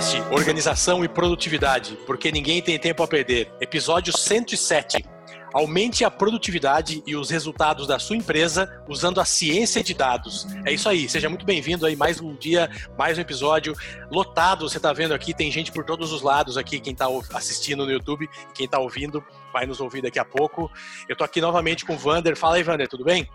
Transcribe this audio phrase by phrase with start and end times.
[0.00, 3.52] podcast Organização e Produtividade, porque ninguém tem tempo a perder.
[3.60, 5.04] Episódio 107.
[5.52, 10.46] Aumente a produtividade e os resultados da sua empresa usando a ciência de dados.
[10.64, 13.74] É isso aí, seja muito bem-vindo aí mais um dia, mais um episódio
[14.10, 14.66] lotado.
[14.68, 17.92] Você está vendo aqui, tem gente por todos os lados aqui, quem está assistindo no
[17.92, 19.22] YouTube, quem está ouvindo
[19.52, 20.70] vai nos ouvir daqui a pouco.
[21.08, 22.36] Eu estou aqui novamente com o Vander.
[22.36, 23.28] Fala aí, Vander, tudo bem?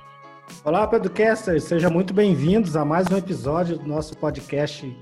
[0.63, 4.95] Olá, Pedrocasters, sejam muito bem-vindos a mais um episódio do nosso podcast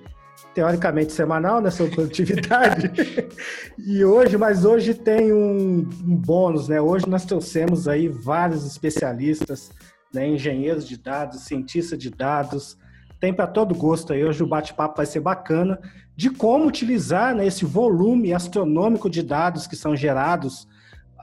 [0.54, 2.92] teoricamente semanal, né, sobre produtividade.
[3.78, 6.80] e hoje, mas hoje tem um, um, bônus, né?
[6.80, 9.72] Hoje nós trouxemos aí vários especialistas,
[10.14, 12.78] né, engenheiros de dados, cientistas de dados,
[13.20, 14.24] tem para todo gosto aí.
[14.24, 15.80] Hoje o bate-papo vai ser bacana
[16.16, 20.68] de como utilizar né, esse volume astronômico de dados que são gerados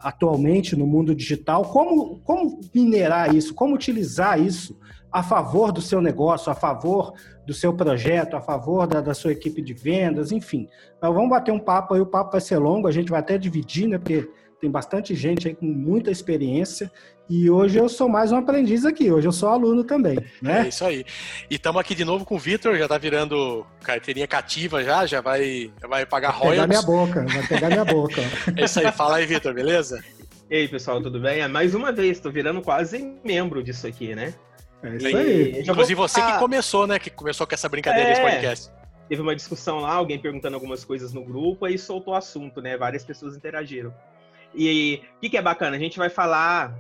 [0.00, 4.78] atualmente no mundo digital, como, como minerar isso, como utilizar isso
[5.12, 7.12] a favor do seu negócio, a favor
[7.46, 10.68] do seu projeto, a favor da, da sua equipe de vendas, enfim.
[11.00, 13.88] Vamos bater um papo aí, o papo vai ser longo, a gente vai até dividir,
[13.88, 13.98] né?
[13.98, 14.28] Porque
[14.60, 16.90] tem bastante gente aí com muita experiência
[17.28, 20.64] e hoje eu sou mais um aprendiz aqui, hoje eu sou aluno também, né?
[20.64, 21.04] É isso aí.
[21.48, 25.20] E estamos aqui de novo com o Vitor, já está virando carteirinha cativa já, já
[25.20, 26.84] vai, já vai pagar vai royalties.
[26.84, 28.20] Pegar minha boca, vai pegar minha boca.
[28.56, 30.02] é isso aí, fala aí, Vitor, beleza?
[30.50, 31.40] E aí, pessoal, tudo bem?
[31.40, 34.34] É mais uma vez, estou virando quase membro disso aqui, né?
[34.82, 35.60] É isso aí.
[35.60, 36.98] Inclusive você que começou, né?
[36.98, 38.70] Que começou com essa brincadeira é, desse podcast.
[39.08, 42.76] Teve uma discussão lá, alguém perguntando algumas coisas no grupo, aí soltou o assunto, né?
[42.76, 43.94] Várias pessoas interagiram.
[44.54, 45.76] E o que, que é bacana?
[45.76, 46.76] A gente vai falar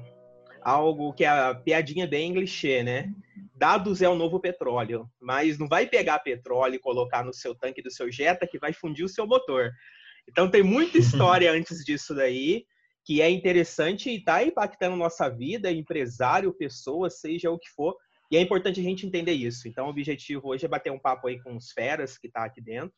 [0.62, 3.12] algo que é a piadinha bem clichê, né?
[3.54, 7.82] Dados é o novo petróleo, mas não vai pegar petróleo e colocar no seu tanque
[7.82, 9.70] do seu Jetta que vai fundir o seu motor.
[10.28, 12.64] Então tem muita história antes disso daí
[13.04, 17.96] que é interessante e está impactando nossa vida, empresário, pessoa, seja o que for.
[18.30, 19.66] E é importante a gente entender isso.
[19.66, 22.60] Então, o objetivo hoje é bater um papo aí com os feras que está aqui
[22.60, 22.94] dentro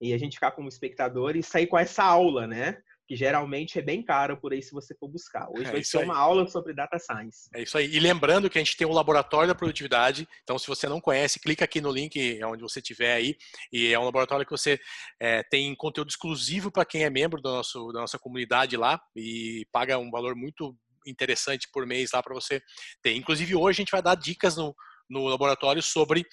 [0.00, 2.78] e a gente ficar como espectador e sair com essa aula, né?
[3.06, 5.48] Que geralmente é bem caro por aí se você for buscar.
[5.50, 6.04] Hoje é vai ser aí.
[6.04, 7.48] uma aula sobre data science.
[7.54, 7.94] É isso aí.
[7.94, 10.26] E lembrando que a gente tem o um laboratório da produtividade.
[10.42, 13.36] Então, se você não conhece, clica aqui no link onde você estiver aí.
[13.72, 14.80] E é um laboratório que você
[15.20, 19.66] é, tem conteúdo exclusivo para quem é membro do nosso, da nossa comunidade lá e
[19.70, 20.76] paga um valor muito
[21.06, 22.62] interessante por mês lá para você
[23.02, 23.14] ter.
[23.14, 24.74] Inclusive, hoje a gente vai dar dicas no,
[25.08, 26.26] no laboratório sobre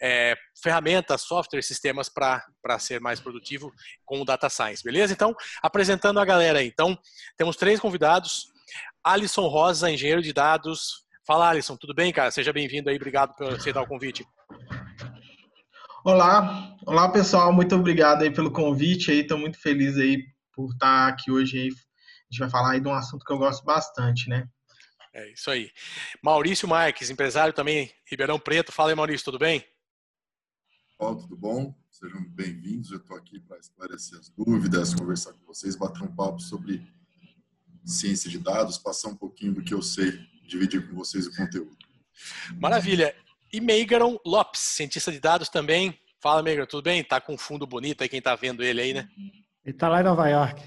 [0.00, 3.72] é, ferramentas, software, sistemas para ser mais produtivo
[4.04, 5.12] com o Data Science, beleza?
[5.12, 6.66] Então, apresentando a galera aí.
[6.66, 6.98] Então,
[7.36, 8.46] temos três convidados.
[9.02, 11.04] Alisson Rosa, engenheiro de dados.
[11.26, 12.30] Fala, Alisson, tudo bem, cara?
[12.30, 14.26] Seja bem-vindo aí, obrigado por aceitar o convite.
[16.04, 21.08] Olá, olá pessoal, muito obrigado aí pelo convite aí, estou muito feliz aí por estar
[21.08, 21.68] aqui hoje aí.
[21.68, 21.70] A
[22.30, 24.46] gente vai falar aí de um assunto que eu gosto bastante, né?
[25.14, 25.70] É isso aí.
[26.20, 28.72] Maurício Marques, empresário também, Ribeirão Preto.
[28.72, 29.64] Fala aí, Maurício, tudo bem?
[30.98, 31.72] Olá, tudo bom?
[31.88, 32.90] Sejam bem-vindos.
[32.90, 36.84] Eu estou aqui para esclarecer as dúvidas, conversar com vocês, bater um papo sobre
[37.84, 41.76] ciência de dados, passar um pouquinho do que eu sei, dividir com vocês o conteúdo.
[42.58, 43.14] Maravilha.
[43.52, 45.96] E Meigaron Lopes, cientista de dados também.
[46.20, 47.04] Fala, Meigaron, tudo bem?
[47.04, 49.08] Tá com fundo bonito aí, quem tá vendo ele aí, né?
[49.64, 50.60] Ele tá lá em Nova York.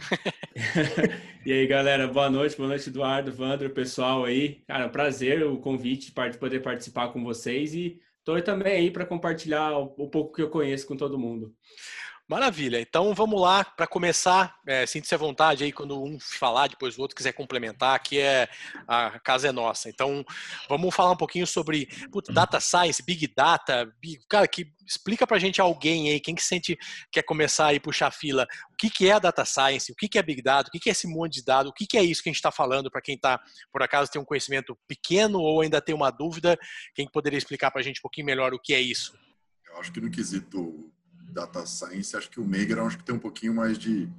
[1.48, 4.56] e aí, galera, boa noite, boa noite, Eduardo, Vandro, pessoal aí.
[4.68, 9.78] Cara, prazer o convite de poder participar com vocês e tô também aí para compartilhar
[9.78, 11.56] o pouco que eu conheço com todo mundo.
[12.28, 12.82] Maravilha.
[12.82, 14.60] Então vamos lá para começar.
[14.68, 17.96] É, Sinta-se à vontade aí quando um falar, depois o outro quiser complementar.
[17.96, 18.50] Aqui é
[18.86, 19.88] a casa é nossa.
[19.88, 20.26] Então
[20.68, 23.90] vamos falar um pouquinho sobre putz, data science, big data.
[24.02, 26.78] Big, cara, que explica para gente alguém aí quem que sente
[27.10, 28.46] quer começar aí puxar fila.
[28.74, 29.90] O que, que é a data science?
[29.90, 30.68] O que, que é big data?
[30.68, 31.72] O que, que é esse monte de dados?
[31.72, 33.40] O que, que é isso que a gente está falando para quem está
[33.72, 36.60] por acaso tem um conhecimento pequeno ou ainda tem uma dúvida?
[36.94, 39.18] Quem poderia explicar para a gente um pouquinho melhor o que é isso?
[39.66, 40.92] Eu acho que no quesito
[41.30, 44.10] data science, acho que o Megar acho que tem um pouquinho mais de,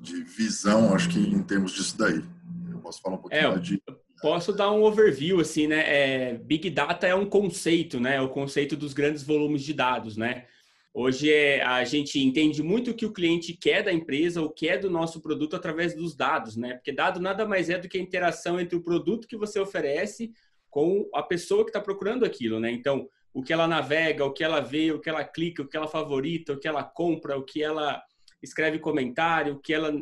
[0.00, 2.22] de visão, acho que em termos disso daí.
[2.70, 3.82] Eu posso falar um pouquinho é, de.
[4.20, 5.84] Posso dar um overview, assim, né?
[5.86, 8.16] É, Big Data é um conceito, né?
[8.16, 10.44] É o conceito dos grandes volumes de dados, né?
[10.92, 14.68] Hoje é, a gente entende muito o que o cliente quer da empresa, o que
[14.68, 16.74] é do nosso produto através dos dados, né?
[16.74, 20.32] Porque dado nada mais é do que a interação entre o produto que você oferece
[20.68, 22.72] com a pessoa que está procurando aquilo, né?
[22.72, 25.76] Então, o que ela navega, o que ela vê, o que ela clica, o que
[25.76, 28.02] ela favorita, o que ela compra, o que ela
[28.42, 29.92] escreve comentário, o que ela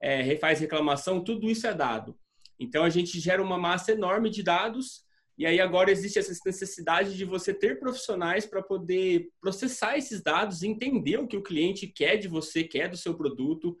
[0.00, 2.18] é, faz reclamação, tudo isso é dado.
[2.58, 5.04] Então a gente gera uma massa enorme de dados
[5.38, 10.62] e aí agora existe essa necessidade de você ter profissionais para poder processar esses dados,
[10.62, 13.76] entender o que o cliente quer de você, quer do seu produto.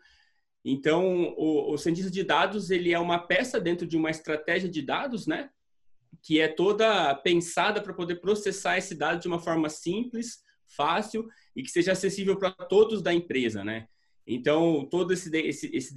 [0.62, 4.82] Então o, o cientista de dados ele é uma peça dentro de uma estratégia de
[4.82, 5.50] dados, né?
[6.26, 10.40] Que é toda pensada para poder processar esse dado de uma forma simples,
[10.76, 11.24] fácil
[11.54, 13.86] e que seja acessível para todos da empresa, né?
[14.26, 15.94] Então, todos esse, esse, esse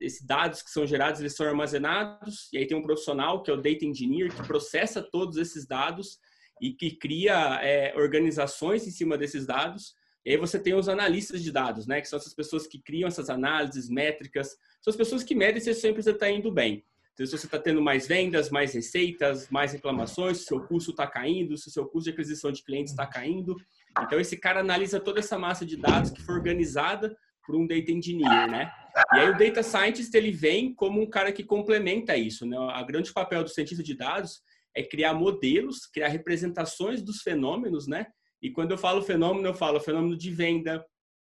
[0.00, 3.54] esses dados que são gerados, eles são armazenados, e aí tem um profissional, que é
[3.54, 6.18] o Data Engineer, que processa todos esses dados
[6.60, 9.94] e que cria é, organizações em cima desses dados.
[10.26, 12.00] E aí você tem os analistas de dados, né?
[12.00, 15.70] Que são essas pessoas que criam essas análises, métricas, são as pessoas que medem se
[15.70, 16.84] a sua empresa está indo bem.
[17.18, 21.04] Então, se você está tendo mais vendas, mais receitas, mais reclamações, se seu custo está
[21.04, 23.56] caindo, se seu custo de aquisição de clientes está caindo.
[24.00, 27.90] Então, esse cara analisa toda essa massa de dados que foi organizada por um data
[27.90, 28.72] engineer, né?
[29.14, 32.56] E aí o data scientist ele vem como um cara que complementa isso, né?
[32.70, 34.40] A grande papel do cientista de dados
[34.72, 38.06] é criar modelos, criar representações dos fenômenos, né?
[38.40, 40.86] E quando eu falo fenômeno, eu falo fenômeno de venda,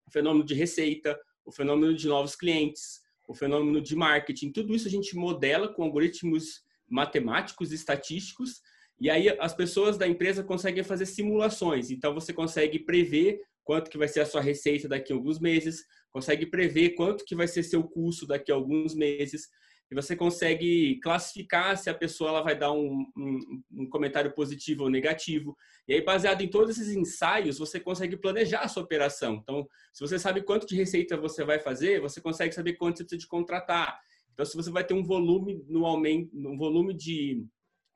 [0.10, 3.01] fenômeno de receita, o fenômeno de novos clientes,
[3.32, 4.52] o fenômeno de marketing.
[4.52, 8.62] Tudo isso a gente modela com algoritmos matemáticos, estatísticos,
[9.00, 11.90] e aí as pessoas da empresa conseguem fazer simulações.
[11.90, 15.84] Então você consegue prever quanto que vai ser a sua receita daqui a alguns meses,
[16.12, 19.48] consegue prever quanto que vai ser seu custo daqui a alguns meses,
[19.92, 24.84] e você consegue classificar se a pessoa ela vai dar um, um, um, comentário positivo
[24.84, 25.58] ou negativo.
[25.86, 29.36] E aí, baseado em todos esses ensaios, você consegue planejar a sua operação.
[29.44, 33.04] Então, se você sabe quanto de receita você vai fazer, você consegue saber quanto você
[33.04, 34.00] precisa de contratar.
[34.34, 37.46] Então, se você vai ter um volume no aumento, um volume de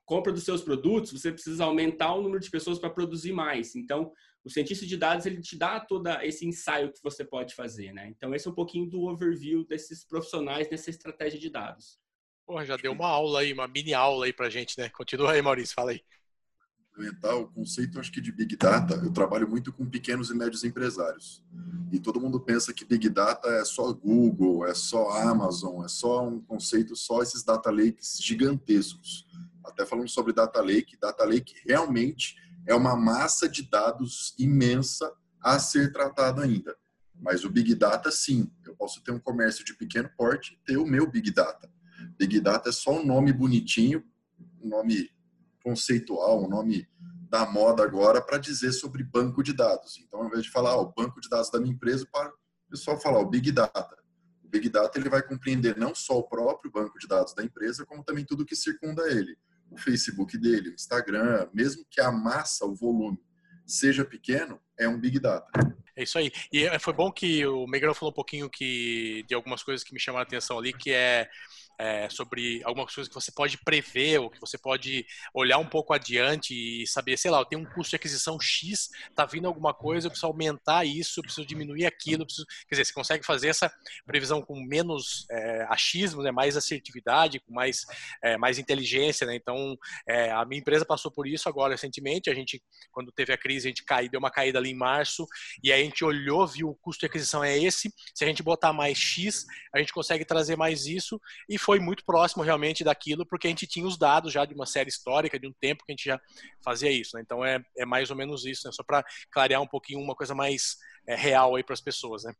[0.03, 3.74] compra dos seus produtos, você precisa aumentar o número de pessoas para produzir mais.
[3.74, 4.12] Então,
[4.45, 8.07] o cientista de dados ele te dá todo esse ensaio que você pode fazer, né?
[8.09, 12.00] Então esse é um pouquinho do overview desses profissionais nessa estratégia de dados.
[12.45, 14.88] Porra, já deu uma aula aí, uma mini aula aí pra gente, né?
[14.89, 16.01] Continua aí, Maurício, fala aí.
[17.42, 21.44] O conceito, acho que de Big Data, eu trabalho muito com pequenos e médios empresários.
[21.92, 26.25] E todo mundo pensa que Big Data é só Google, é só Amazon, é só
[26.25, 29.27] um conceito, só esses data lakes gigantescos.
[29.65, 32.36] Até falando sobre data lake, data lake realmente
[32.67, 36.75] é uma massa de dados imensa a ser tratada ainda.
[37.13, 40.77] Mas o Big Data, sim, eu posso ter um comércio de pequeno porte e ter
[40.77, 41.69] o meu Big Data.
[42.17, 44.03] Big Data é só um nome bonitinho,
[44.62, 45.09] um nome
[45.63, 46.88] conceitual, um nome
[47.29, 49.97] da moda agora para dizer sobre banco de dados.
[50.00, 52.71] Então, ao invés de falar ah, o banco de dados da minha empresa, para o
[52.71, 53.97] pessoal falar o Big Data.
[54.44, 57.85] O Big Data ele vai compreender não só o próprio banco de dados da empresa,
[57.85, 59.38] como também tudo que circunda ele
[59.69, 63.19] o Facebook dele, o Instagram, mesmo que a massa, o volume
[63.65, 65.50] seja pequeno, é um Big Data.
[65.95, 66.31] É isso aí.
[66.51, 69.94] E é, foi bom que o Megrão falou um pouquinho que, de algumas coisas que
[69.94, 71.29] me chamaram a atenção ali, que é
[71.77, 75.94] é, sobre algumas coisas que você pode prever ou que você pode olhar um pouco
[75.94, 79.74] adiante e saber, sei lá, eu tenho um custo de aquisição X, tá vindo alguma
[79.74, 82.45] coisa, eu preciso aumentar isso, eu preciso diminuir aquilo, eu preciso...
[82.68, 83.72] quer dizer, você consegue fazer essa
[84.06, 87.86] previsão com menos é, achismo, né, mais assertividade, com mais,
[88.24, 89.36] é, mais inteligência, né?
[89.36, 92.62] Então, é, a minha empresa passou por isso agora recentemente, a gente,
[92.92, 95.25] quando teve a crise, a gente caiu, deu uma caída ali em março,
[95.63, 98.44] e aí a gente olhou, viu o custo de aquisição é esse, se a gente
[98.44, 101.19] botar mais X, a gente consegue trazer mais isso,
[101.50, 104.67] e foi muito próximo realmente daquilo, porque a gente tinha os dados já de uma
[104.67, 106.21] série histórica, de um tempo que a gente já
[106.63, 107.15] fazia isso.
[107.15, 107.23] Né?
[107.25, 108.71] Então é, é mais ou menos isso, né?
[108.71, 110.77] só para clarear um pouquinho uma coisa mais
[111.07, 112.23] é, real aí para as pessoas.
[112.23, 112.33] Né?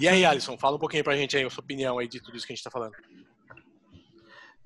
[0.00, 2.20] E aí, Alisson, fala um pouquinho para a gente aí, a sua opinião aí de
[2.20, 2.94] tudo isso que a gente está falando.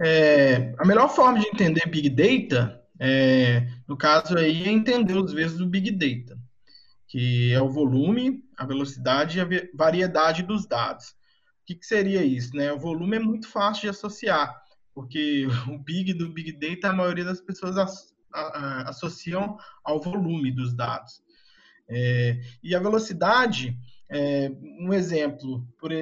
[0.03, 5.35] É, a melhor forma de entender Big Data, é, no caso aí, é entender os
[5.35, 6.39] vezes do Big Data,
[7.07, 11.20] que é o volume, a velocidade e a variedade dos dados
[11.71, 12.55] que, que seria isso?
[12.55, 12.73] Né?
[12.73, 14.61] O volume é muito fácil de associar,
[14.95, 20.01] porque o big do big data a maioria das pessoas as, a, a, associam ao
[20.01, 21.23] volume dos dados.
[21.89, 23.77] É, e a velocidade,
[24.09, 24.51] é,
[24.81, 25.93] um exemplo, por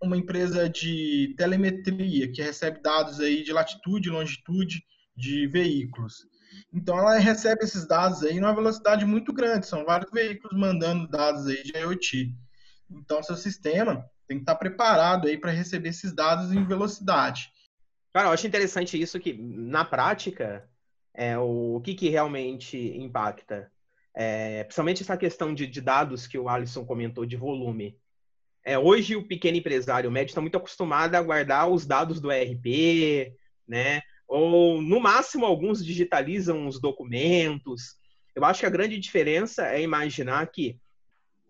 [0.00, 4.84] uma empresa de telemetria que recebe dados aí de latitude e longitude
[5.16, 6.26] de veículos.
[6.72, 11.46] Então ela recebe esses dados aí numa velocidade muito grande, são vários veículos mandando dados
[11.46, 12.32] aí de IoT.
[12.90, 17.50] Então seu sistema tem que estar preparado aí para receber esses dados em velocidade.
[18.12, 20.68] Cara, eu acho interessante isso que, na prática,
[21.14, 23.70] é, o, o que, que realmente impacta.
[24.14, 27.96] É, principalmente essa questão de, de, dados que o Alisson comentou, de volume.
[28.64, 32.30] É, hoje, o pequeno empresário o médio está muito acostumado a guardar os dados do
[32.30, 33.34] ERP,
[33.66, 34.02] né?
[34.28, 37.96] Ou, no máximo, alguns digitalizam os documentos.
[38.34, 40.78] Eu acho que a grande diferença é imaginar que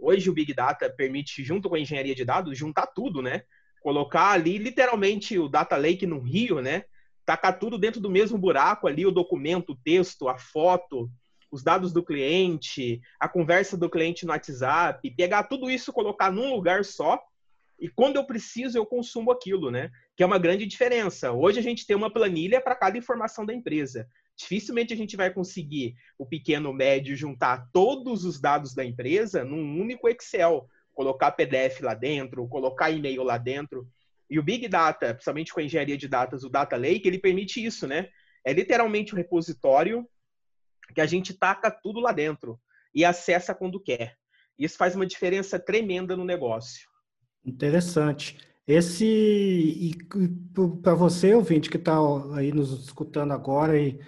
[0.04, 3.44] Hoje o Big Data permite, junto com a engenharia de dados, juntar tudo, né?
[3.80, 6.82] Colocar ali literalmente o Data Lake no rio, né?
[7.25, 11.09] Tacar tudo dentro do mesmo buraco ali, o documento, o texto, a foto,
[11.52, 16.52] os dados do cliente, a conversa do cliente no WhatsApp, pegar tudo isso, colocar num
[16.52, 17.23] lugar só
[17.78, 19.88] e quando eu preciso eu consumo aquilo, né?
[20.16, 21.30] Que é uma grande diferença.
[21.30, 24.09] Hoje a gente tem uma planilha para cada informação da empresa.
[24.36, 29.80] Dificilmente a gente vai conseguir o pequeno médio juntar todos os dados da empresa num
[29.80, 33.86] único Excel, colocar PDF lá dentro, colocar e-mail lá dentro.
[34.28, 37.64] E o Big Data, principalmente com a engenharia de dados, o Data Lake, ele permite
[37.64, 38.08] isso, né?
[38.44, 40.08] É literalmente um repositório
[40.94, 42.58] que a gente taca tudo lá dentro
[42.94, 44.16] e acessa quando quer.
[44.58, 46.88] Isso faz uma diferença tremenda no negócio.
[47.44, 48.38] Interessante.
[48.66, 49.96] Esse
[50.82, 51.98] para você, ouvinte que está
[52.36, 53.98] aí nos escutando agora e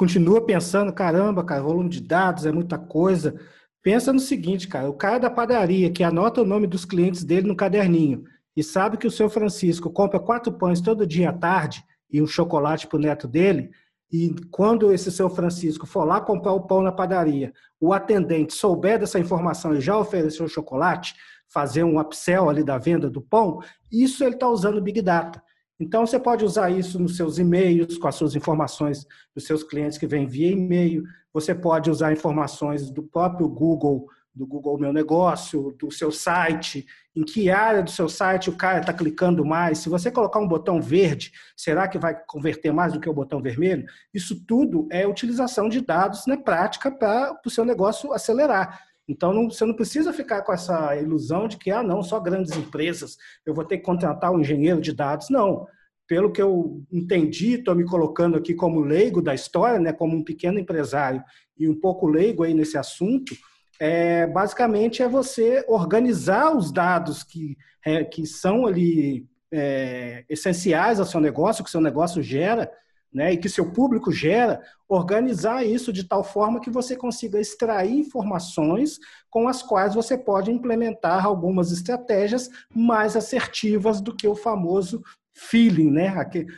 [0.00, 3.38] continua pensando, caramba, cara, volume de dados é muita coisa.
[3.82, 7.46] Pensa no seguinte, cara, o cara da padaria que anota o nome dos clientes dele
[7.46, 8.24] no caderninho
[8.56, 12.26] e sabe que o seu Francisco compra quatro pães todo dia à tarde e um
[12.26, 13.72] chocolate para o neto dele,
[14.10, 18.98] e quando esse seu Francisco for lá comprar o pão na padaria, o atendente souber
[18.98, 21.14] dessa informação e já ofereceu o chocolate,
[21.46, 23.60] fazer um upsell ali da venda do pão,
[23.92, 25.42] isso ele está usando Big Data.
[25.80, 29.96] Então, você pode usar isso nos seus e-mails, com as suas informações dos seus clientes
[29.96, 31.02] que vêm via e-mail.
[31.32, 37.24] Você pode usar informações do próprio Google do Google Meu Negócio, do seu site, em
[37.24, 39.78] que área do seu site o cara está clicando mais.
[39.78, 43.42] Se você colocar um botão verde, será que vai converter mais do que o botão
[43.42, 43.84] vermelho?
[44.14, 48.80] Isso tudo é utilização de dados na prática para o seu negócio acelerar.
[49.10, 52.56] Então, não, você não precisa ficar com essa ilusão de que, ah, não, só grandes
[52.56, 55.28] empresas, eu vou ter que contratar um engenheiro de dados.
[55.30, 55.66] Não.
[56.06, 60.22] Pelo que eu entendi, estou me colocando aqui como leigo da história, né, como um
[60.22, 61.22] pequeno empresário
[61.58, 63.34] e um pouco leigo aí nesse assunto,
[63.80, 71.06] é, basicamente é você organizar os dados que, é, que são ali é, essenciais ao
[71.06, 72.70] seu negócio, que seu negócio gera,
[73.12, 77.92] né, e que seu público gera, organizar isso de tal forma que você consiga extrair
[77.92, 78.98] informações
[79.28, 85.02] com as quais você pode implementar algumas estratégias mais assertivas do que o famoso
[85.34, 86.12] feeling, né?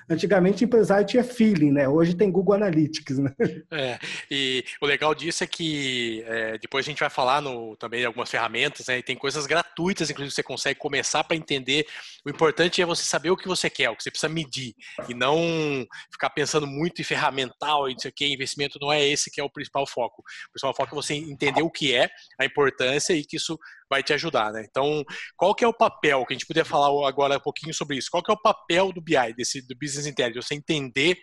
[0.09, 1.89] Antigamente empresário tinha feeling, né?
[1.89, 3.35] Hoje tem Google Analytics, né?
[3.71, 3.99] É,
[4.31, 8.31] e o legal disso é que é, depois a gente vai falar no, também algumas
[8.31, 8.99] ferramentas, né?
[8.99, 11.87] E tem coisas gratuitas, inclusive você consegue começar para entender.
[12.25, 14.75] O importante é você saber o que você quer, o que você precisa medir,
[15.09, 19.07] e não ficar pensando muito em ferramental e não sei o que, investimento não é
[19.07, 20.23] esse que é o principal foco.
[20.49, 23.59] O principal foco é você entender o que é, a importância e que isso
[23.93, 24.65] vai te ajudar, né?
[24.67, 25.05] Então,
[25.37, 28.09] qual que é o papel, que a gente poderia falar agora um pouquinho sobre isso,
[28.11, 31.19] qual que é o papel do BI, desse, do Business Intelligence, você entender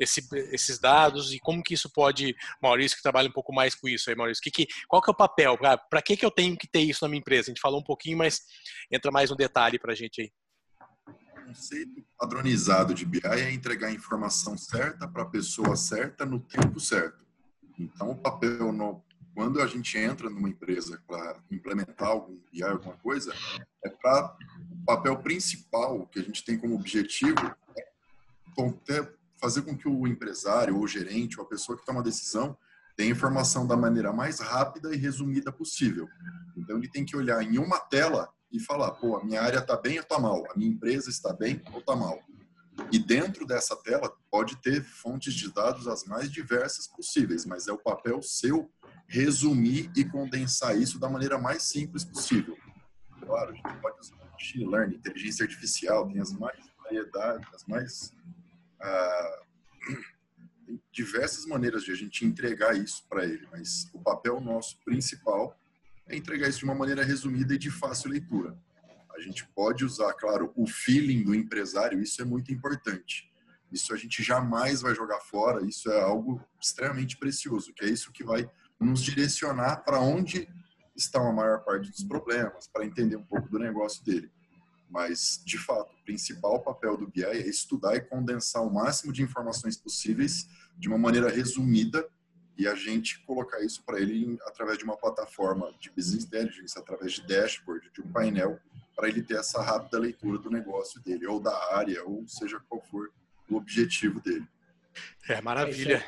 [0.00, 3.86] esse, esses dados e como que isso pode, Maurício que trabalha um pouco mais com
[3.86, 6.56] isso aí, Maurício, que, que, qual que é o papel, para que que eu tenho
[6.56, 7.50] que ter isso na minha empresa?
[7.50, 8.40] A gente falou um pouquinho, mas
[8.90, 10.32] entra mais um detalhe para a gente aí.
[11.06, 16.40] O conceito padronizado de BI é entregar a informação certa para a pessoa certa no
[16.40, 17.22] tempo certo.
[17.78, 19.04] Então, o papel no,
[19.34, 23.34] quando a gente entra numa empresa para implementar algum BI, alguma coisa,
[23.84, 24.36] é para
[24.70, 27.54] o papel principal que a gente tem como objetivo
[28.88, 29.08] é
[29.40, 32.56] fazer com que o empresário, ou o gerente, ou a pessoa que toma a decisão,
[32.96, 36.08] tenha informação da maneira mais rápida e resumida possível.
[36.56, 39.76] Então, ele tem que olhar em uma tela e falar, pô, a minha área está
[39.76, 40.44] bem ou está mal?
[40.50, 42.22] A minha empresa está bem ou está mal?
[42.90, 47.72] E dentro dessa tela pode ter fontes de dados as mais diversas possíveis, mas é
[47.72, 48.70] o papel seu
[49.06, 52.56] resumir e condensar isso da maneira mais simples possível.
[53.20, 58.12] Claro, a gente pode usar machine learning, inteligência artificial, tem as mais variedades, as mais
[58.80, 59.42] ah,
[60.92, 65.58] diversas maneiras de a gente entregar isso para ele, mas o papel nosso principal
[66.06, 68.56] é entregar isso de uma maneira resumida e de fácil leitura.
[69.16, 73.30] A gente pode usar, claro, o feeling do empresário, isso é muito importante.
[73.70, 78.12] Isso a gente jamais vai jogar fora, isso é algo extremamente precioso, que é isso
[78.12, 78.48] que vai
[78.84, 80.48] nos direcionar para onde
[80.96, 84.30] estão a maior parte dos problemas, para entender um pouco do negócio dele.
[84.88, 89.22] Mas, de fato, o principal papel do BI é estudar e condensar o máximo de
[89.22, 90.46] informações possíveis
[90.78, 92.06] de uma maneira resumida
[92.56, 97.14] e a gente colocar isso para ele através de uma plataforma de business intelligence, através
[97.14, 98.60] de dashboard, de um painel,
[98.94, 102.80] para ele ter essa rápida leitura do negócio dele, ou da área, ou seja qual
[102.80, 103.10] for
[103.50, 104.46] o objetivo dele.
[105.28, 106.04] É maravilha.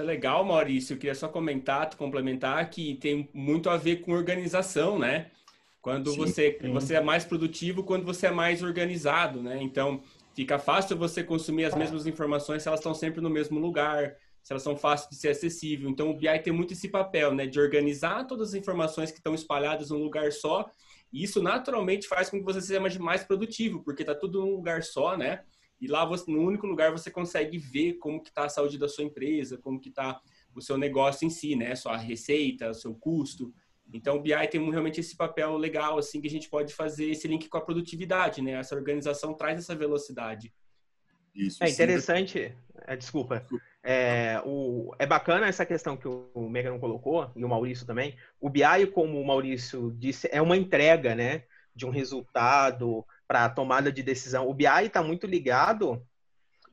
[0.00, 0.94] Isso é legal, Maurício.
[0.94, 5.30] Eu queria só comentar, complementar que tem muito a ver com organização, né?
[5.82, 6.72] Quando sim, você, sim.
[6.72, 9.62] você é mais produtivo, quando você é mais organizado, né?
[9.62, 10.02] Então,
[10.34, 14.52] fica fácil você consumir as mesmas informações se elas estão sempre no mesmo lugar, se
[14.52, 15.90] elas são fáceis de ser acessível.
[15.90, 17.46] Então, o BI tem muito esse papel, né?
[17.46, 20.70] De organizar todas as informações que estão espalhadas num lugar só.
[21.12, 24.82] E isso, naturalmente, faz com que você seja mais produtivo, porque está tudo num lugar
[24.82, 25.40] só, né?
[25.80, 28.88] E lá, você, no único lugar, você consegue ver como que está a saúde da
[28.88, 30.20] sua empresa, como que está
[30.54, 31.74] o seu negócio em si, né?
[31.74, 33.52] Sua receita, o seu custo.
[33.92, 37.26] Então, o BI tem realmente esse papel legal, assim, que a gente pode fazer esse
[37.26, 38.52] link com a produtividade, né?
[38.52, 40.52] Essa organização traz essa velocidade.
[41.34, 42.54] Isso, é interessante.
[42.86, 43.46] É, desculpa.
[43.82, 48.16] É, o, é bacana essa questão que o Megan colocou, e o Maurício também.
[48.40, 51.44] O BI, como o Maurício disse, é uma entrega, né?
[51.74, 54.48] De um resultado para a tomada de decisão.
[54.48, 56.04] O BI está muito ligado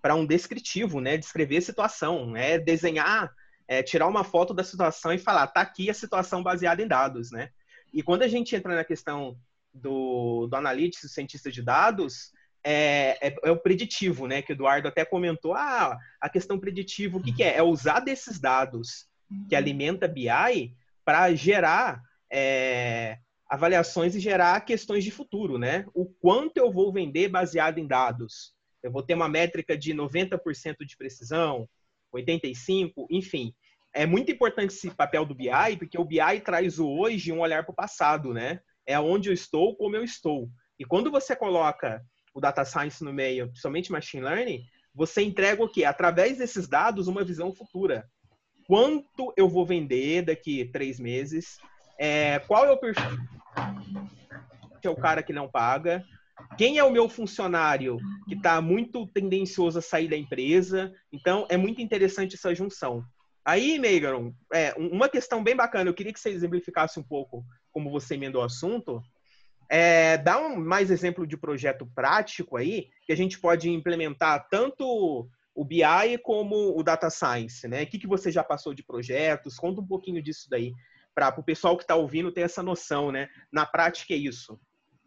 [0.01, 1.15] para um descritivo, né?
[1.15, 2.57] Descrever a situação, né?
[2.57, 3.31] Desenhar
[3.67, 7.29] é, tirar uma foto da situação e falar, tá aqui a situação baseada em dados,
[7.29, 7.51] né?
[7.93, 9.37] E quando a gente entra na questão
[9.71, 12.31] do, do analytics, do cientista de dados,
[12.63, 14.41] é, é, é, o preditivo, né?
[14.41, 17.57] Que o Eduardo até comentou, ah, a questão preditiva, o que, que é?
[17.57, 19.07] É usar desses dados
[19.47, 23.19] que alimenta BI para gerar é,
[23.49, 25.85] avaliações e gerar questões de futuro, né?
[25.93, 28.53] O quanto eu vou vender baseado em dados?
[28.83, 31.67] Eu vou ter uma métrica de 90% de precisão,
[32.11, 33.53] 85, enfim.
[33.93, 37.63] É muito importante esse papel do BI, porque o BI traz o hoje um olhar
[37.63, 38.59] para o passado, né?
[38.85, 40.49] É onde eu estou, como eu estou.
[40.79, 44.63] E quando você coloca o data science no meio, principalmente machine learning,
[44.93, 45.83] você entrega o quê?
[45.83, 48.07] Através desses dados, uma visão futura.
[48.67, 51.57] Quanto eu vou vender daqui três meses?
[51.97, 53.17] É, qual é o perfil?
[54.81, 56.03] Que é o cara que não paga?
[56.57, 60.93] Quem é o meu funcionário que está muito tendencioso a sair da empresa?
[61.11, 63.03] Então, é muito interessante essa junção.
[63.43, 67.89] Aí, Megan, é, uma questão bem bacana, eu queria que você exemplificasse um pouco como
[67.89, 69.01] você emendou o assunto.
[69.69, 75.29] É, dá um mais exemplo de projeto prático aí, que a gente pode implementar tanto
[75.55, 77.83] o BI como o Data Science, né?
[77.83, 79.57] O que, que você já passou de projetos?
[79.57, 80.73] Conta um pouquinho disso daí,
[81.17, 83.27] para o pessoal que está ouvindo ter essa noção, né?
[83.51, 84.59] Na prática é isso.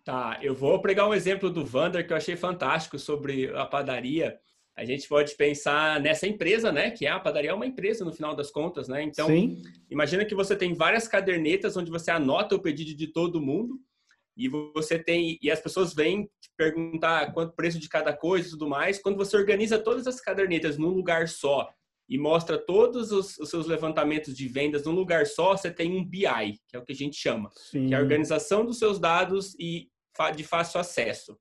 [0.04, 4.36] Tá, eu vou pregar um exemplo do Vander que eu achei fantástico sobre a padaria.
[4.76, 6.90] A gente pode pensar nessa empresa, né?
[6.90, 9.04] Que é a padaria é uma empresa no final das contas, né?
[9.04, 9.62] Então, Sim.
[9.88, 13.78] imagina que você tem várias cadernetas onde você anota o pedido de todo mundo
[14.36, 18.50] e você tem e as pessoas vêm te perguntar quanto preço de cada coisa e
[18.50, 19.00] tudo mais.
[19.00, 21.72] Quando você organiza todas as cadernetas num lugar só
[22.10, 26.04] e mostra todos os, os, seus levantamentos de vendas num lugar só, você tem um
[26.04, 27.86] BI, que é o que a gente chama, Sim.
[27.86, 29.88] que é a organização dos seus dados e
[30.34, 31.38] de fácil acesso.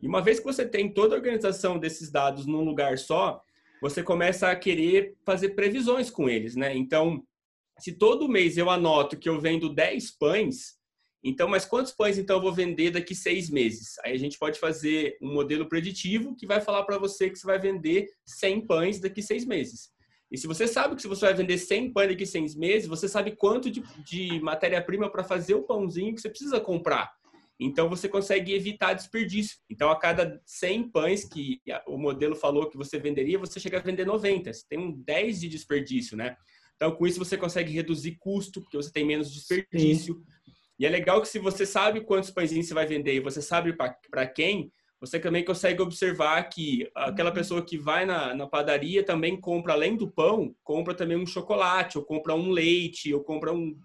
[0.00, 3.42] E uma vez que você tem toda a organização desses dados num lugar só,
[3.82, 6.74] você começa a querer fazer previsões com eles, né?
[6.74, 7.22] Então,
[7.78, 10.78] se todo mês eu anoto que eu vendo 10 pães,
[11.22, 13.98] então, mas quantos pães então eu vou vender daqui seis meses?
[14.02, 17.46] Aí a gente pode fazer um modelo preditivo que vai falar para você que você
[17.46, 19.90] vai vender 100 pães daqui seis meses.
[20.30, 23.08] E se você sabe que se você vai vender 100 pães daqui seis meses, você
[23.08, 27.10] sabe quanto de, de matéria-prima para fazer o pãozinho que você precisa comprar.
[27.60, 29.58] Então você consegue evitar desperdício.
[29.68, 33.82] Então a cada 100 pães que o modelo falou que você venderia, você chega a
[33.82, 34.52] vender 90.
[34.52, 36.36] Você tem um 10 de desperdício, né?
[36.76, 40.14] Então com isso você consegue reduzir custo, porque você tem menos desperdício.
[40.14, 40.52] Sim.
[40.78, 43.72] E é legal que se você sabe quantos pãezinhos você vai vender e você sabe
[43.72, 49.40] para quem, você também consegue observar que aquela pessoa que vai na, na, padaria também
[49.40, 53.78] compra, além do pão, compra também um chocolate, ou compra um leite, ou compra um,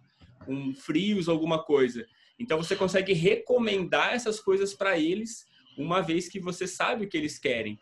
[0.48, 2.06] um frios, alguma coisa.
[2.40, 5.46] Então você consegue recomendar essas coisas para eles,
[5.78, 7.78] uma vez que você sabe o que eles querem.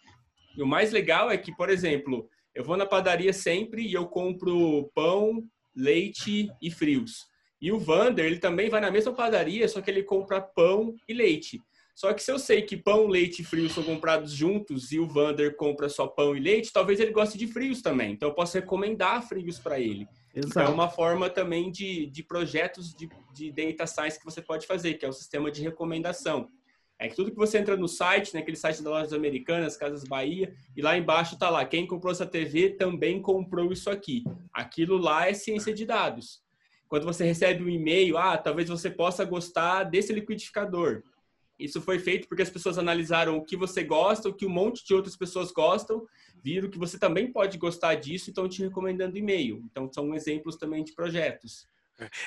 [0.57, 4.07] E o mais legal é que, por exemplo, eu vou na padaria sempre e eu
[4.07, 5.41] compro pão,
[5.73, 7.25] leite e frios.
[7.61, 11.13] E o Vander, ele também vai na mesma padaria, só que ele compra pão e
[11.13, 11.61] leite.
[11.93, 15.07] Só que se eu sei que pão, leite e frios são comprados juntos e o
[15.07, 18.13] Vander compra só pão e leite, talvez ele goste de frios também.
[18.13, 20.07] Então eu posso recomendar frios para ele.
[20.33, 20.49] Exato.
[20.49, 24.65] Então é uma forma também de, de projetos de, de data science que você pode
[24.65, 26.49] fazer, que é o sistema de recomendação.
[27.01, 30.53] É que tudo que você entra no site, naquele site das lojas americanas, Casas Bahia,
[30.77, 34.23] e lá embaixo tá lá, quem comprou essa TV também comprou isso aqui.
[34.53, 36.43] Aquilo lá é ciência de dados.
[36.87, 41.01] Quando você recebe um e-mail, ah, talvez você possa gostar desse liquidificador.
[41.61, 44.85] Isso foi feito porque as pessoas analisaram o que você gosta, o que um monte
[44.85, 46.03] de outras pessoas gostam,
[46.43, 49.61] viram que você também pode gostar disso e estão te recomendando e-mail.
[49.69, 51.67] Então, são exemplos também de projetos.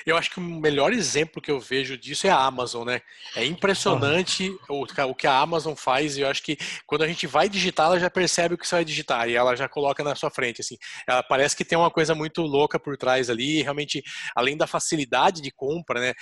[0.05, 3.01] Eu acho que o melhor exemplo que eu vejo disso é a Amazon, né?
[3.35, 7.27] É impressionante o, o que a Amazon faz e eu acho que quando a gente
[7.27, 10.15] vai digitar, ela já percebe o que você vai digitar e ela já coloca na
[10.15, 10.77] sua frente, assim.
[11.07, 14.01] Ela parece que tem uma coisa muito louca por trás ali, realmente,
[14.35, 16.13] além da facilidade de compra, né?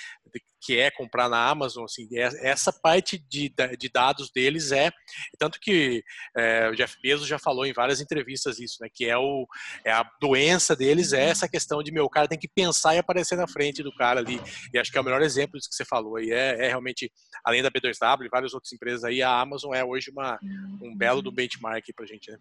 [0.63, 4.91] Que é comprar na Amazon, assim, é, essa parte de, de dados deles é
[5.37, 6.03] tanto que
[6.35, 9.45] é, o Jeff Bezos já falou em várias entrevistas isso, né, que é o
[9.83, 13.35] é a doença deles é essa questão de meu cara tem que pensar e aparecer
[13.35, 14.39] na frente do cara ali.
[14.73, 16.19] E acho que é o melhor exemplo disso que você falou.
[16.19, 17.11] E é, é realmente
[17.43, 20.39] além da B2W e várias outras empresas aí, a Amazon é hoje uma
[20.81, 22.37] um belo do benchmark para gente, né?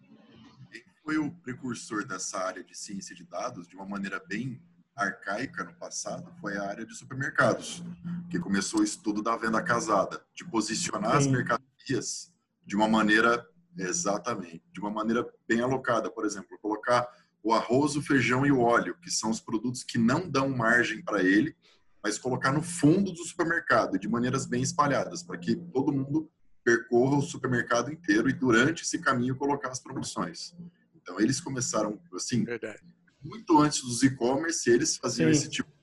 [1.03, 4.61] Foi o precursor dessa área de ciência de dados de uma maneira bem
[4.95, 7.83] arcaica no passado foi a área de supermercados,
[8.29, 11.17] que começou o estudo da venda casada, de posicionar Sim.
[11.17, 12.33] as mercadorias
[12.65, 13.45] de uma maneira
[13.77, 17.07] exatamente, de uma maneira bem alocada, por exemplo, colocar
[17.41, 21.03] o arroz, o feijão e o óleo, que são os produtos que não dão margem
[21.03, 21.55] para ele,
[22.01, 26.29] mas colocar no fundo do supermercado, de maneiras bem espalhadas, para que todo mundo
[26.63, 30.55] percorra o supermercado inteiro e durante esse caminho colocar as promoções.
[30.95, 32.81] Então eles começaram assim, Verdade.
[33.23, 35.39] Muito antes dos e-commerce, eles faziam Sim.
[35.39, 35.73] esse tipo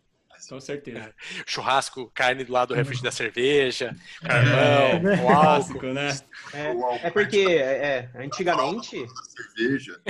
[0.49, 0.99] com certeza.
[0.99, 1.13] É.
[1.47, 5.93] Churrasco, carne do lado do refrigerante da cerveja, carvão, é, o álcool.
[5.93, 6.09] né?
[6.53, 8.97] É, é porque é, antigamente.
[9.29, 10.01] Cerveja.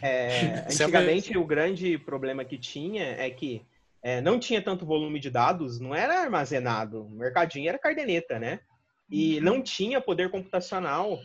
[0.00, 3.66] É, antigamente, o grande problema que tinha é que
[4.02, 7.02] é, não tinha tanto volume de dados, não era armazenado.
[7.06, 8.60] O mercadinho era cardeneta, né?
[9.10, 11.18] E não tinha poder computacional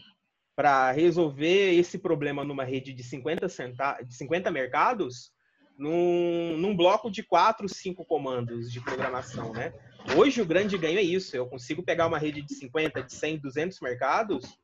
[0.59, 3.97] para resolver esse problema numa rede de 50, centa...
[4.01, 5.31] de 50 mercados
[5.77, 9.73] num, num bloco de quatro, cinco comandos de programação, né?
[10.17, 11.33] Hoje o grande ganho é isso.
[11.33, 14.59] Eu consigo pegar uma rede de 50, de 100, 200 mercados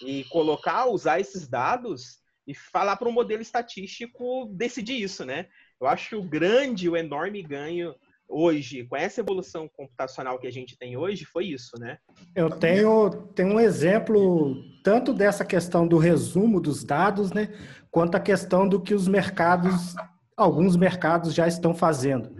[0.00, 5.48] e colocar, usar esses dados e falar para um modelo estatístico decidir isso, né?
[5.78, 7.94] Eu acho o grande, o enorme ganho
[8.28, 11.98] hoje, com essa evolução computacional que a gente tem hoje, foi isso, né?
[12.34, 17.48] Eu tenho, tenho um exemplo tanto dessa questão do resumo dos dados, né,
[17.90, 19.94] quanto a questão do que os mercados
[20.36, 22.36] alguns mercados já estão fazendo.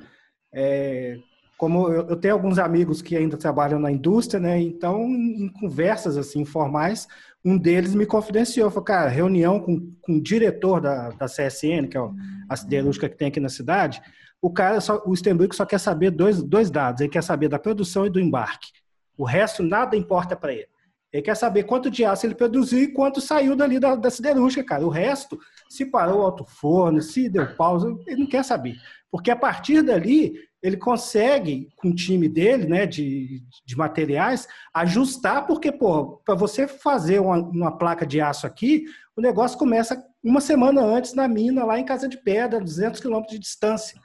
[0.52, 1.16] É,
[1.56, 4.60] como eu, eu, tenho alguns amigos que ainda trabalham na indústria, né?
[4.60, 7.06] Então, em conversas assim informais,
[7.44, 11.96] um deles me confidenciou, falou, cara, reunião com, com o diretor da, da CSN, que
[11.96, 12.00] é
[12.48, 14.02] a siderúrgica que tem aqui na cidade,
[14.40, 17.58] o cara, só, o Stenbrück só quer saber dois, dois dados, ele quer saber da
[17.58, 18.72] produção e do embarque.
[19.16, 20.68] O resto nada importa para ele.
[21.12, 24.64] Ele quer saber quanto de aço ele produziu e quanto saiu dali da, da siderúrgica,
[24.64, 24.84] cara.
[24.84, 25.38] O resto,
[25.74, 28.76] se parou o alto forno, se deu pausa, ele não quer saber.
[29.10, 35.46] Porque a partir dali, ele consegue, com o time dele, né, de, de materiais, ajustar,
[35.46, 38.84] porque, pô, para você fazer uma, uma, placa de aço aqui,
[39.16, 43.34] o negócio começa uma semana antes na mina, lá em Casa de Pedra, 200 quilômetros
[43.34, 44.00] de distância.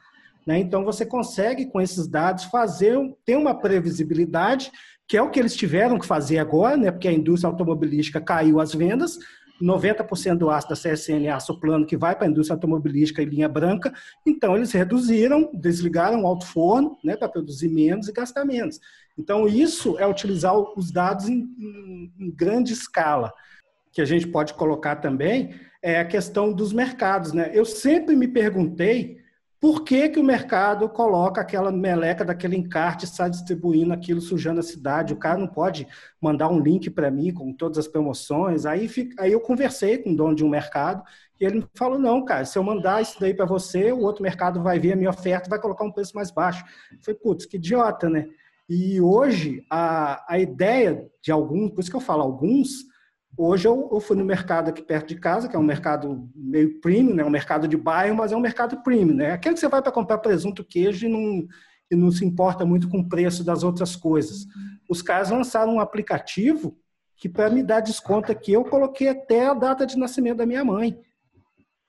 [0.46, 0.60] Né?
[0.60, 4.72] Então, você consegue, com esses dados, fazer, ter uma previsibilidade
[5.10, 6.92] que é o que eles tiveram que fazer agora, né?
[6.92, 9.18] porque a indústria automobilística caiu as vendas,
[9.62, 13.26] 90% do aço da CSN é aço plano que vai para a indústria automobilística em
[13.26, 13.94] linha branca,
[14.26, 18.80] então eles reduziram, desligaram o alto forno né, para produzir menos e gastar menos.
[19.18, 23.34] Então isso é utilizar os dados em, em, em grande escala.
[23.92, 27.34] Que a gente pode colocar também é a questão dos mercados.
[27.34, 27.52] Né?
[27.54, 29.19] Eu sempre me perguntei
[29.60, 34.64] por que, que o mercado coloca aquela meleca daquele encarte, está distribuindo aquilo, sujando a
[34.64, 35.14] cidade?
[35.14, 35.86] O cara não pode
[36.22, 38.66] mandar um link para mim com todas as promoções.
[38.66, 41.04] Aí, aí eu conversei com o dono de um mercado
[41.40, 44.24] e ele me falou: não, cara, se eu mandar isso daí para você, o outro
[44.24, 46.64] mercado vai ver a minha oferta e vai colocar um preço mais baixo.
[46.92, 48.28] Eu falei, putz, que idiota, né?
[48.70, 52.86] E hoje, a, a ideia de alguns, por isso que eu falo alguns,
[53.42, 56.78] Hoje eu, eu, fui no mercado aqui perto de casa, que é um mercado meio
[56.82, 57.24] premium, né?
[57.24, 59.16] um mercado de bairro, mas é um mercado premium.
[59.16, 59.32] Né?
[59.32, 61.48] Aquele que você vai para comprar presunto, queijo e não,
[61.90, 64.46] e não se importa muito com o preço das outras coisas.
[64.90, 66.78] Os caras lançaram um aplicativo
[67.16, 70.66] que, para me dar desconto aqui, eu coloquei até a data de nascimento da minha
[70.66, 71.00] mãe.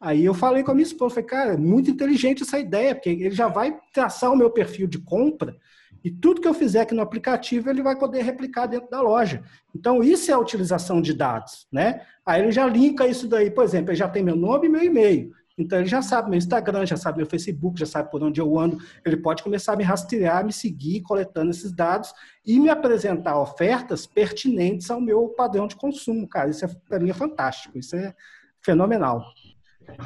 [0.01, 3.09] Aí eu falei com a minha esposa, falei, cara, é muito inteligente essa ideia, porque
[3.09, 5.57] ele já vai traçar o meu perfil de compra
[6.03, 9.43] e tudo que eu fizer aqui no aplicativo, ele vai poder replicar dentro da loja.
[9.75, 12.03] Então, isso é a utilização de dados, né?
[12.25, 14.83] Aí ele já linka isso daí, por exemplo, ele já tem meu nome e meu
[14.83, 15.33] e-mail.
[15.59, 18.59] Então, ele já sabe meu Instagram, já sabe meu Facebook, já sabe por onde eu
[18.59, 18.79] ando.
[19.05, 22.15] Ele pode começar a me rastrear, me seguir, coletando esses dados
[22.47, 26.49] e me apresentar ofertas pertinentes ao meu padrão de consumo, cara.
[26.49, 27.79] Isso, é, para mim, é fantástico.
[27.79, 28.15] Isso é
[28.63, 29.23] fenomenal.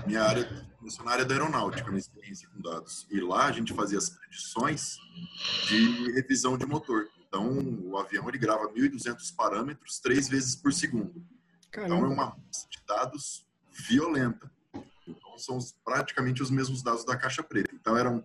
[0.07, 3.07] Minha área, começou na área da aeronáutica, minha experiência com dados.
[3.11, 4.97] E lá a gente fazia as predições
[5.69, 7.09] de revisão de motor.
[7.27, 11.25] Então, o avião ele grava 1.200 parâmetros três vezes por segundo.
[11.71, 11.95] Caramba.
[11.97, 14.51] Então, é uma massa de dados violenta.
[15.07, 17.75] Então, são praticamente os mesmos dados da caixa preta.
[17.75, 18.23] Então, eram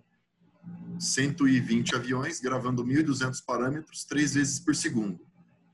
[1.00, 5.20] 120 aviões gravando 1.200 parâmetros três vezes por segundo.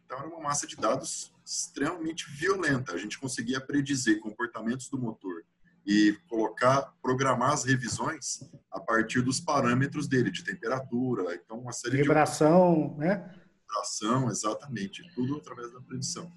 [0.05, 2.93] Então, era uma massa de dados extremamente violenta.
[2.93, 5.43] A gente conseguia predizer comportamentos do motor
[5.85, 8.39] e colocar, programar as revisões
[8.71, 12.99] a partir dos parâmetros dele, de temperatura, então uma série Vibração, de...
[12.99, 13.31] né?
[13.61, 16.31] Vibração, exatamente, tudo através da predição.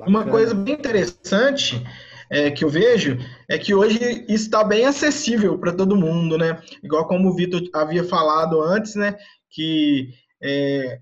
[0.00, 1.82] Uma coisa bem interessante
[2.30, 6.62] é, que eu vejo é que hoje está bem acessível para todo mundo, né?
[6.82, 9.16] Igual como o Vitor havia falado antes, né?
[9.50, 10.12] Que
[10.42, 11.00] é,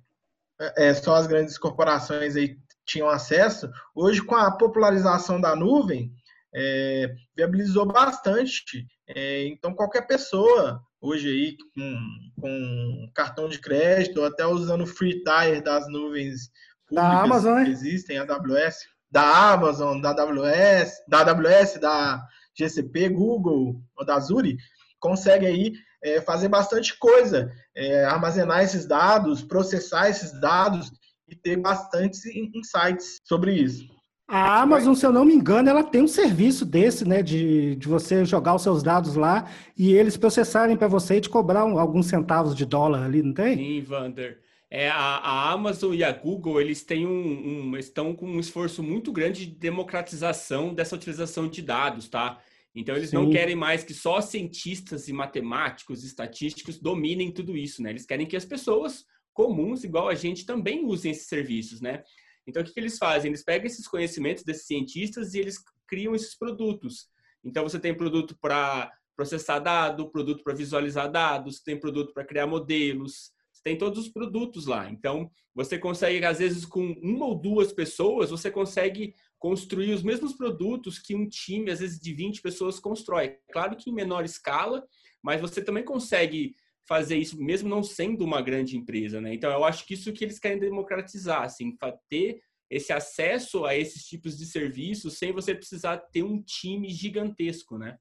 [0.77, 3.71] é, só as grandes corporações aí tinham acesso.
[3.95, 6.13] Hoje, com a popularização da nuvem,
[6.55, 8.87] é, viabilizou bastante.
[9.09, 14.87] É, então, qualquer pessoa hoje aí com, com cartão de crédito, ou até usando o
[14.87, 16.51] Free Tire das nuvens
[16.91, 18.79] da Amazon, que existem, AWS,
[19.11, 22.23] da Amazon, da AWS, da AWS, da
[22.57, 24.57] GCP, Google ou da Azure,
[24.99, 30.91] consegue aí é, fazer bastante coisa, é, armazenar esses dados, processar esses dados
[31.29, 33.85] e ter bastantes insights sobre isso.
[34.31, 37.21] A Amazon, se eu não me engano, ela tem um serviço desse, né?
[37.21, 41.29] De, de você jogar os seus dados lá e eles processarem para você e te
[41.29, 43.57] cobrar um, alguns centavos de dólar ali, não tem?
[43.57, 44.41] Sim, Vander.
[44.71, 48.85] É, a, a, Amazon e a Google, eles têm um, um, estão com um esforço
[48.85, 52.39] muito grande de democratização dessa utilização de dados, tá?
[52.73, 53.17] Então, eles Sim.
[53.17, 57.91] não querem mais que só cientistas e matemáticos, estatísticos dominem tudo isso, né?
[57.91, 62.05] Eles querem que as pessoas comuns, igual a gente, também usem esses serviços, né?
[62.51, 63.31] Então, o que, que eles fazem?
[63.31, 67.09] Eles pegam esses conhecimentos desses cientistas e eles criam esses produtos.
[67.45, 72.47] Então, você tem produto para processar dado, produto para visualizar dados, tem produto para criar
[72.47, 73.33] modelos,
[73.63, 74.91] tem todos os produtos lá.
[74.91, 80.33] Então, você consegue, às vezes, com uma ou duas pessoas, você consegue construir os mesmos
[80.35, 83.37] produtos que um time, às vezes, de 20 pessoas constrói.
[83.53, 84.85] Claro que em menor escala,
[85.23, 86.55] mas você também consegue
[86.87, 89.33] fazer isso mesmo não sendo uma grande empresa, né?
[89.33, 91.77] Então, eu acho que isso que eles querem democratizar, assim,
[92.09, 92.41] ter
[92.71, 97.97] esse acesso a esses tipos de serviços sem você precisar ter um time gigantesco, né?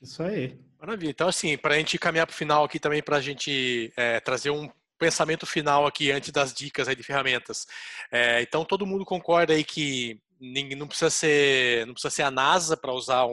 [0.00, 0.58] Isso aí.
[0.78, 1.10] Maravilha.
[1.10, 4.20] Então, assim, para a gente caminhar para o final aqui também, para a gente é,
[4.20, 7.66] trazer um pensamento final aqui antes das dicas aí de ferramentas.
[8.10, 12.76] É, então todo mundo concorda aí que não precisa ser não precisa ser a NASA
[12.76, 13.26] para usar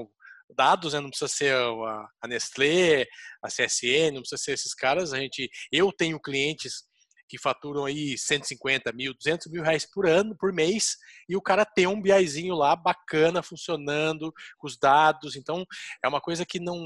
[0.54, 1.00] dados, né?
[1.00, 3.06] não precisa ser a, Nestlé,
[3.44, 5.14] a CSN, não precisa ser esses caras.
[5.14, 6.84] A gente, eu tenho clientes
[7.28, 10.96] que faturam aí 150 mil, 200 mil reais por ano, por mês,
[11.28, 15.36] e o cara tem um BIzinho lá bacana, funcionando, com os dados.
[15.36, 15.66] Então,
[16.04, 16.78] é uma coisa que não,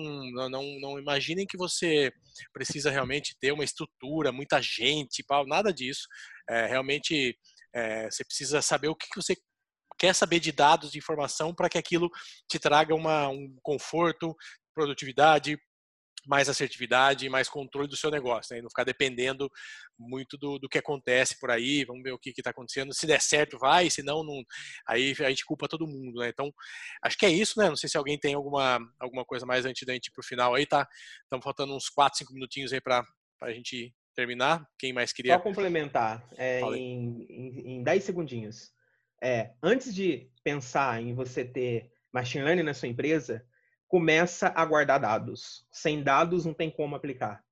[0.49, 2.11] não, não imaginem que você
[2.53, 6.07] precisa realmente ter uma estrutura, muita gente, nada disso.
[6.49, 7.37] É, realmente,
[7.73, 9.35] é, você precisa saber o que, que você
[9.99, 12.09] quer saber de dados, de informação, para que aquilo
[12.47, 14.35] te traga uma, um conforto,
[14.73, 15.59] produtividade,
[16.27, 18.59] mais assertividade mais controle do seu negócio, né?
[18.59, 19.49] E não ficar dependendo
[19.97, 22.93] muito do, do que acontece por aí, vamos ver o que está acontecendo.
[22.93, 24.43] Se der certo, vai, se não, não,
[24.87, 26.29] aí a gente culpa todo mundo, né?
[26.29, 26.51] Então,
[27.03, 27.69] acho que é isso, né?
[27.69, 30.55] Não sei se alguém tem alguma, alguma coisa mais antes da gente ir pro final
[30.55, 30.87] aí, tá?
[31.23, 33.03] Estamos faltando uns 4, 5 minutinhos aí para
[33.41, 34.65] a gente terminar.
[34.77, 35.35] Quem mais queria?
[35.35, 38.71] Só complementar, é, em, em, em 10 segundinhos.
[39.21, 43.45] É, antes de pensar em você ter machine learning na sua empresa,
[43.87, 45.65] começa a guardar dados.
[45.71, 47.43] Sem dados não tem como aplicar.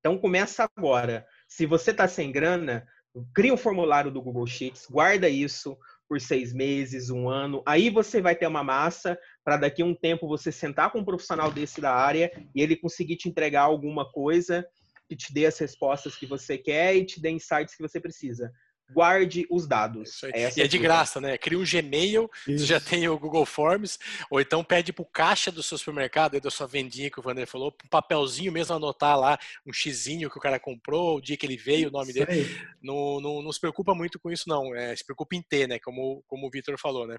[0.00, 1.26] Então começa agora.
[1.48, 2.86] Se você está sem grana,
[3.34, 7.62] cria um formulário do Google Sheets, guarda isso por seis meses, um ano.
[7.64, 11.04] Aí você vai ter uma massa para daqui a um tempo você sentar com um
[11.04, 14.66] profissional desse da área e ele conseguir te entregar alguma coisa
[15.08, 18.52] que te dê as respostas que você quer e te dê insights que você precisa
[18.90, 20.22] guarde os dados.
[20.24, 21.38] É e é de graça, né?
[21.38, 22.60] Cria um Gmail, Isso.
[22.60, 23.98] você já tem o Google Forms,
[24.30, 27.46] ou então pede para o caixa do seu supermercado, da sua vendinha que o Vander
[27.46, 31.46] falou, um papelzinho mesmo anotar lá, um xizinho que o cara comprou, o dia que
[31.46, 32.58] ele veio, o nome isso dele.
[32.82, 34.74] Não, não, não, se preocupa muito com isso, não.
[34.74, 35.78] É, se preocupa em ter, né?
[35.78, 37.16] Como, como o Vitor falou, né?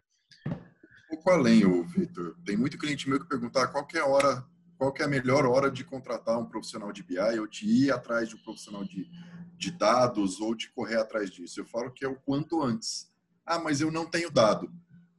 [0.47, 2.36] Um pouco além, o Vitor.
[2.45, 4.45] Tem muito cliente meu que perguntar qual que é a hora,
[4.77, 7.91] qual que é a melhor hora de contratar um profissional de BI ou de ir
[7.91, 9.09] atrás de um profissional de
[9.57, 11.59] de dados ou de correr atrás disso.
[11.59, 13.11] Eu falo que é o quanto antes.
[13.45, 14.71] Ah, mas eu não tenho dado.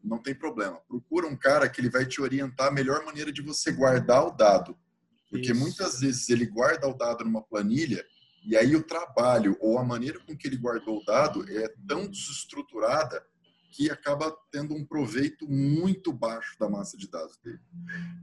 [0.03, 0.81] Não tem problema.
[0.87, 4.31] Procura um cara que ele vai te orientar a melhor maneira de você guardar o
[4.31, 4.77] dado.
[5.31, 5.61] Porque Isso.
[5.61, 8.05] muitas vezes ele guarda o dado numa planilha
[8.45, 12.07] e aí o trabalho ou a maneira com que ele guardou o dado é tão
[12.07, 13.25] desestruturada
[13.77, 17.61] que acaba tendo um proveito muito baixo da massa de dados dele.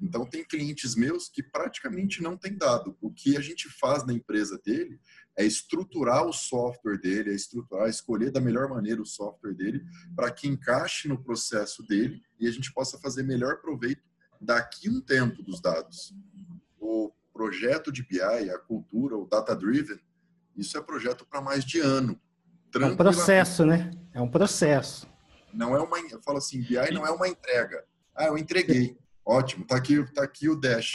[0.01, 2.97] Então, tem clientes meus que praticamente não têm dado.
[2.99, 4.99] O que a gente faz na empresa dele
[5.37, 9.85] é estruturar o software dele, é estruturar, escolher da melhor maneira o software dele
[10.15, 14.01] para que encaixe no processo dele e a gente possa fazer melhor proveito
[14.41, 16.15] daqui um tempo dos dados.
[16.79, 19.99] O projeto de BI, a cultura, o data driven,
[20.57, 22.19] isso é projeto para mais de ano.
[22.73, 23.91] É um processo, né?
[24.11, 25.12] É um processo.
[25.53, 27.83] Não é uma, eu falo assim, BI não é uma entrega.
[28.15, 28.97] Ah, eu entreguei.
[29.25, 30.93] Ótimo, tá aqui, tá aqui o dash.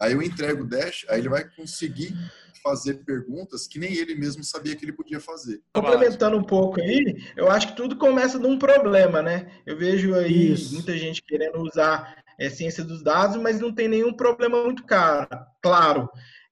[0.00, 2.14] Aí eu entrego o dash, aí ele vai conseguir
[2.62, 5.62] fazer perguntas que nem ele mesmo sabia que ele podia fazer.
[5.72, 9.50] Complementando um pouco aí, eu acho que tudo começa num problema, né?
[9.64, 10.74] Eu vejo aí Isso.
[10.74, 15.28] muita gente querendo usar é, ciência dos dados, mas não tem nenhum problema muito caro,
[15.62, 16.08] claro.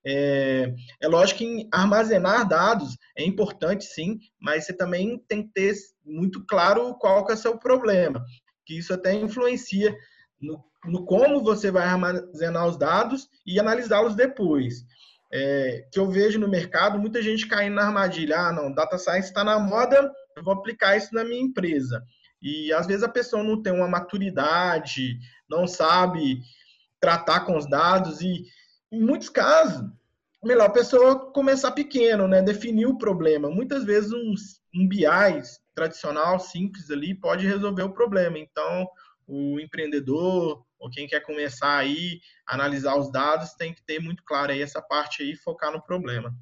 [0.08, 5.74] É, é lógico que armazenar dados é importante, sim, mas você também tem que ter
[6.06, 8.24] muito claro qual que é o seu problema,
[8.64, 9.94] que isso até influencia
[10.40, 14.84] no no como você vai armazenar os dados e analisá-los depois.
[15.32, 18.38] É, que eu vejo no mercado muita gente caindo na armadilha.
[18.38, 22.02] Ah, não, data science está na moda, eu vou aplicar isso na minha empresa.
[22.40, 26.40] E às vezes a pessoa não tem uma maturidade, não sabe
[27.00, 28.44] tratar com os dados e
[28.92, 29.84] em muitos casos
[30.44, 32.40] melhor a pessoa começar pequeno, né?
[32.40, 33.50] Definir o problema.
[33.50, 34.34] Muitas vezes um,
[34.76, 35.04] um BI
[35.76, 38.38] tradicional, simples ali, pode resolver o problema.
[38.38, 38.88] Então,
[39.26, 44.52] o empreendedor ou quem quer começar aí analisar os dados tem que ter muito claro
[44.52, 46.34] aí essa parte aí focar no problema.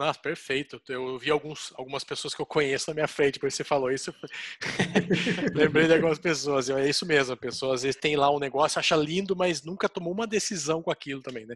[0.00, 0.80] Nossa, perfeito.
[0.88, 4.14] Eu vi alguns, algumas pessoas que eu conheço na minha frente, isso você falou isso.
[5.54, 6.70] Lembrei de algumas pessoas.
[6.70, 9.90] É isso mesmo, a pessoa às vezes tem lá um negócio, acha lindo, mas nunca
[9.90, 11.54] tomou uma decisão com aquilo também, né?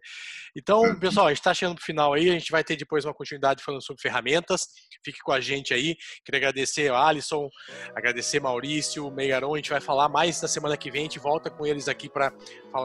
[0.55, 3.15] Então, pessoal, a gente está chegando pro final aí, a gente vai ter depois uma
[3.15, 4.69] continuidade falando sobre ferramentas.
[5.03, 5.97] Fique com a gente aí.
[6.23, 7.49] Queria agradecer a Alisson,
[7.95, 9.55] agradecer Maurício, Meigaron.
[9.55, 12.11] A gente vai falar mais na semana que vem, a gente volta com eles aqui
[12.11, 12.31] para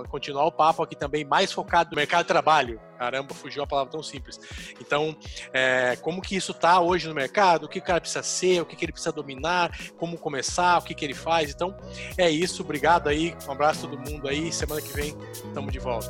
[0.09, 2.79] continuar o papo aqui também mais focado no mercado de trabalho.
[2.99, 4.37] Caramba, fugiu a palavra tão simples.
[4.81, 5.17] Então,
[5.53, 8.65] é, como que isso está hoje no mercado, o que o cara precisa ser, o
[8.65, 11.51] que, que ele precisa dominar, como começar, o que, que ele faz.
[11.51, 11.75] Então,
[12.17, 12.61] é isso.
[12.61, 13.35] Obrigado aí.
[13.47, 14.51] Um abraço a todo mundo aí.
[14.51, 16.09] Semana que vem estamos de volta.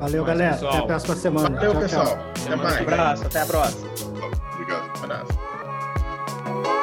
[0.00, 0.54] Valeu, Mais, galera.
[0.54, 0.72] Pessoal.
[0.72, 1.50] Até a próxima semana.
[1.50, 2.06] Valeu, tchau, pessoal.
[2.06, 2.16] Tchau.
[2.46, 2.76] Até mais.
[2.76, 3.26] Um abraço.
[3.26, 3.90] Até a próxima.
[4.54, 5.00] Obrigado.
[5.00, 6.79] Um abraço.